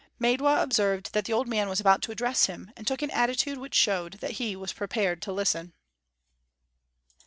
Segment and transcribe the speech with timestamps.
[0.17, 3.59] Maidwa observed that the old man was about to address him, and took an attitude
[3.59, 5.73] which showed that he was prepared to listen.